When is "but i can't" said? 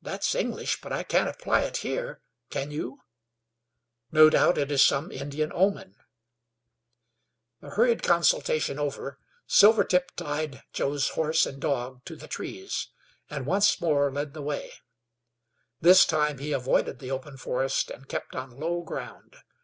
0.80-1.28